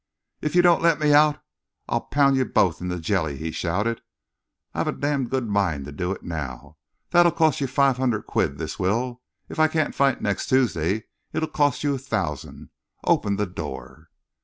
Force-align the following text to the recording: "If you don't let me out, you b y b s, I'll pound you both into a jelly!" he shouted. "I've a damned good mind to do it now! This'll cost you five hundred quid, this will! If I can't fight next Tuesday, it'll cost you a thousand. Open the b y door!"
"If 0.41 0.55
you 0.55 0.63
don't 0.63 0.81
let 0.81 0.99
me 0.99 1.13
out, 1.13 1.35
you 1.35 1.35
b 1.35 1.37
y 1.37 1.37
b 1.37 1.37
s, 1.43 1.85
I'll 1.89 2.01
pound 2.01 2.35
you 2.35 2.43
both 2.45 2.81
into 2.81 2.95
a 2.95 2.99
jelly!" 2.99 3.37
he 3.37 3.51
shouted. 3.51 4.01
"I've 4.73 4.87
a 4.87 4.93
damned 4.93 5.29
good 5.29 5.47
mind 5.47 5.85
to 5.85 5.91
do 5.91 6.11
it 6.11 6.23
now! 6.23 6.77
This'll 7.11 7.31
cost 7.31 7.61
you 7.61 7.67
five 7.67 7.97
hundred 7.97 8.25
quid, 8.25 8.57
this 8.57 8.79
will! 8.79 9.21
If 9.47 9.59
I 9.59 9.67
can't 9.67 9.93
fight 9.93 10.19
next 10.19 10.47
Tuesday, 10.47 11.03
it'll 11.33 11.47
cost 11.49 11.83
you 11.83 11.93
a 11.93 11.99
thousand. 11.99 12.71
Open 13.03 13.35
the 13.35 13.45
b 13.45 13.51
y 13.51 13.53
door!" 13.57 14.09